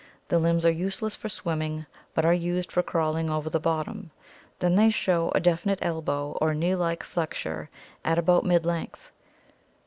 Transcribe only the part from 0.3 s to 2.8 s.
limbs are useless for swimming but are used